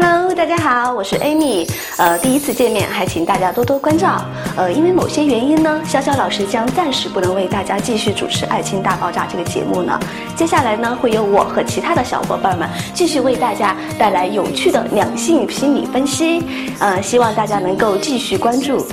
[0.00, 1.68] Hello，大家好，我是 Amy。
[1.96, 4.24] 呃，第一次见面，还请大家多多关照。
[4.56, 9.98] 呃，因为某些原因呢，潇潇老师将暂时不能为大家继续主持《爱情大爆炸》这个节目呢。
[10.36, 16.44] 接下来呢，会由我和其他的小伙伴们继续为大家带来有趣的两性心理分析。
[16.78, 18.86] 呃，希望大家能够继续关注。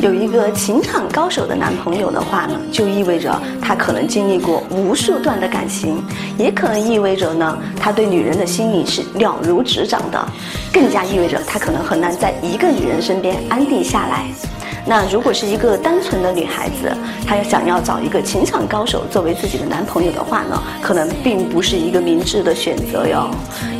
[0.00, 6.02] 有一个情场高手的男朋友的话呢，就意味着他可能经历过无数段的感情，
[6.38, 10.22] 也可能意味着呢，他对女人的心理是了如指掌的，
[10.72, 14.26] 更加意味着他可能很难在一个女人身边安定下来。
[14.88, 16.92] 那如果是一个单纯的女孩子，
[17.26, 23.28] 她要想要找一个情场高手作为自己的男朋友的话呢，可能并不是一个明智的选择哟，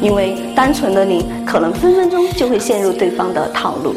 [0.02, 3.94] 因为单纯的你可能分分钟就会陷入对方的套路。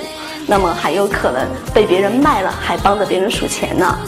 [0.49, 3.99] 那么还有可能被别人卖了，还帮着别人数钱呢。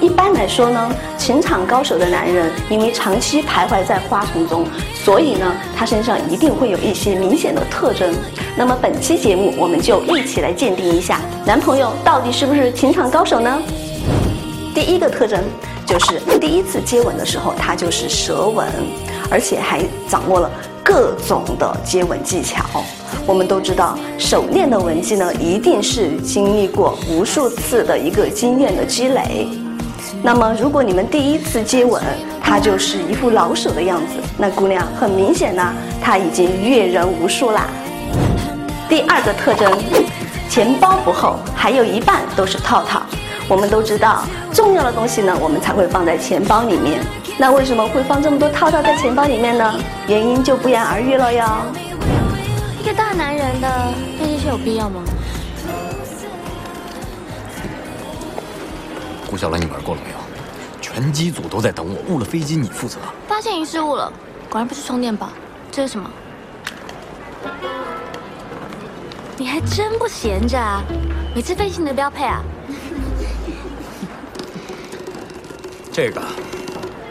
[0.00, 8.14] 一般来说呢，情场高手的男人因为长期徘徊在花丛中，所以呢，他身上一定会有一些明显的特征。
[8.56, 13.62] 那么本期节目，我们就一起来鉴定一下男朋友到底是不是情场高手呢？
[14.74, 15.38] 第一个特征
[15.86, 18.66] 就是第一次接吻的时候，他就是舌吻，
[19.30, 20.50] 而且还掌握了
[20.82, 22.64] 各种的接吻技巧。
[23.26, 29.48] 我们都知道，手练的文技呢，一定是经历过无数次的一个经验的积累。
[30.22, 32.02] 那么，如果你们第一次接吻，
[32.42, 37.66] 他就是一副老手的样子，那姑娘很明显呢，他已经阅人无数啦。
[38.88, 39.70] 第二个特征，
[40.48, 43.02] 钱包不厚，还有一半都是套套。
[43.48, 47.00] 我们都知道，重要的东西呢，我们才会放在钱包里面。
[47.36, 49.74] 那为什么会放这么多套套在钱包里面呢？
[50.06, 51.44] 原因就不言而喻了哟。
[52.84, 55.02] 一个大男人的这些有必要吗？
[59.26, 60.16] 顾小兰，你玩够了没有？
[60.82, 62.98] 全机组都在等我，误了飞机你负责。
[63.26, 64.12] 发现遗失物了，
[64.50, 65.30] 果然不是充电宝，
[65.72, 66.10] 这是什么？
[69.38, 70.82] 你还真不闲着啊！
[71.34, 72.42] 每次飞行的标配啊！
[75.90, 76.20] 这个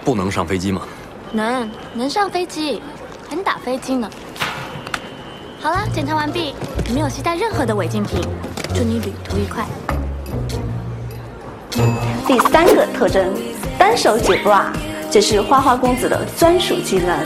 [0.06, 0.84] 不能上飞机吗？
[1.32, 2.80] 能，能上飞机，
[3.28, 4.08] 还能打飞机呢。
[5.64, 6.54] 好了，检查完毕，
[6.90, 8.20] 你没有携带任何的违禁品，
[8.76, 9.64] 祝你旅途愉快。
[12.28, 13.34] 第三个特征，
[13.80, 14.64] 单手解 bra，
[15.10, 17.18] 这是花花公子的专属技能。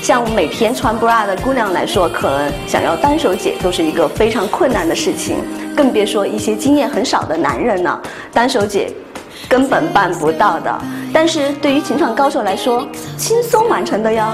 [0.00, 5.38] 像每天穿 bra 的姑娘来说，可能想要单手解都是一个非常困难的事情，
[5.76, 8.00] 更别说一些经验很少的男人了，
[8.32, 8.94] 单手解
[9.48, 10.80] 根本办不到的。
[11.12, 14.24] 但是对于情场高手来说，轻松完成的哟。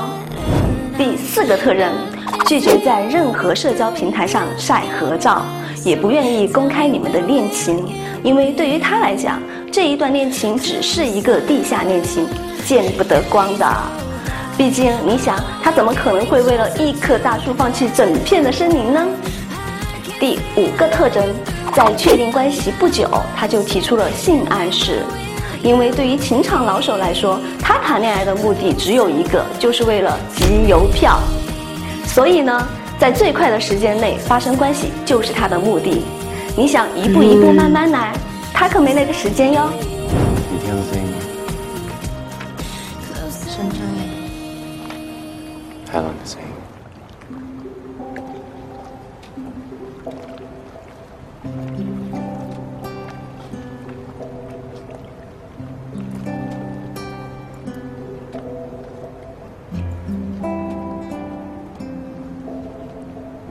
[0.99, 1.91] 第四个特征。
[2.47, 5.43] 拒绝在任何社交平台上晒合照，
[5.85, 7.87] 也不愿意公开你们的恋情，
[8.23, 12.27] 因为对于他来讲，这一段恋情只是一个地下恋情，
[12.65, 13.67] 见不得光的。
[14.57, 19.07] 毕竟，你想，他怎么可能会为了一棵大树放弃整片的森林呢？
[20.19, 21.25] 第五个特征，
[21.75, 25.05] 在确定关系不久，他就提出了性暗示，
[25.63, 31.21] 因为对于情场老手来说，他谈恋爱的目的只有一个，就是为了集邮票。
[32.09, 32.67] 所以呢，
[32.99, 36.03] 在最快的时间内发生关系就是他的目的。
[36.57, 38.13] 你想一步一步慢慢来，
[38.53, 39.71] 他可没那个时间哟。
[40.67, 41.28] 深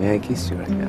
[0.08, 0.88] May I kiss you right now?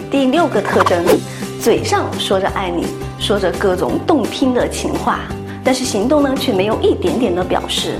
[0.10, 1.04] “第六个特征，
[1.62, 2.84] 嘴上说着爱你，
[3.20, 5.20] 说着各种动听的情话。”
[5.64, 7.94] 但是行动呢，却没有一点点的表示，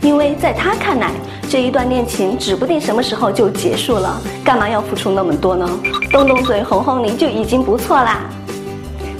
[0.00, 1.10] 因为在他看来，
[1.48, 5.68] 这一段恋情指不定什么时候就结束了，干嘛要付出那么多呢？
[6.10, 8.20] 动动嘴哄哄你就已经不错啦。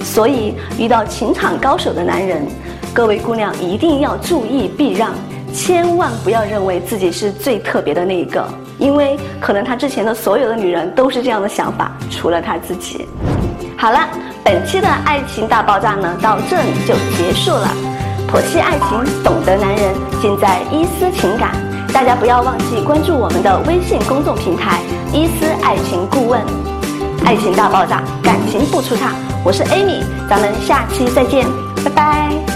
[0.03, 2.45] 所以遇到情场高手的男人，
[2.93, 5.13] 各位姑娘一定要注意避让，
[5.53, 13.07] 千万不要认为自己是最特别的那一个，因为可能他之前的所有的女人都是这样的想法，除了他自己。
[13.77, 14.07] 好了，
[14.43, 17.84] 本期的爱情大爆炸呢，到这里就结束了。
[18.27, 21.51] 剖析爱情，懂得男人，尽在伊思情感。
[21.93, 24.81] 大家不要忘记关注我们的微信公众平台
[25.13, 26.41] “伊思爱情顾问”。
[27.25, 29.11] 爱情大爆炸，感情不出差。
[29.43, 31.47] 我是 Amy，咱们下期再见，
[31.83, 32.54] 拜拜。